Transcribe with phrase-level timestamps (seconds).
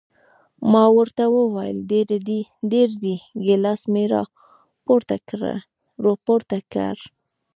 [0.71, 1.77] ما ورته وویل
[2.71, 3.13] ډېر دي،
[3.45, 4.23] ګیلاس مې را
[4.85, 6.95] پورته کړ.